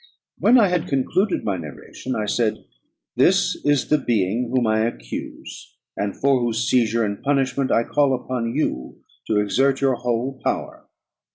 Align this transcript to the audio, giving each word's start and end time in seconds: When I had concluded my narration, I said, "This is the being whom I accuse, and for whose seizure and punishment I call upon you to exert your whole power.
When 0.39 0.57
I 0.59 0.69
had 0.69 0.87
concluded 0.87 1.43
my 1.43 1.57
narration, 1.57 2.15
I 2.15 2.25
said, 2.25 2.65
"This 3.15 3.55
is 3.63 3.87
the 3.89 3.99
being 3.99 4.49
whom 4.49 4.65
I 4.65 4.79
accuse, 4.87 5.75
and 5.95 6.17
for 6.17 6.39
whose 6.39 6.67
seizure 6.67 7.05
and 7.05 7.21
punishment 7.21 7.71
I 7.71 7.83
call 7.83 8.15
upon 8.15 8.55
you 8.55 9.03
to 9.27 9.37
exert 9.39 9.79
your 9.79 9.93
whole 9.93 10.41
power. 10.43 10.87